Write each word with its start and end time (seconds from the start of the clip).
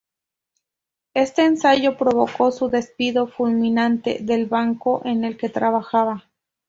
Este 1.13 1.45
ensayo 1.45 1.95
provocó 1.95 2.49
su 2.51 2.69
despido 2.69 3.27
fulminante 3.27 4.17
del 4.19 4.47
banco 4.47 5.03
en 5.05 5.23
el 5.25 5.37
que 5.37 5.47
trabajaba. 5.49 6.23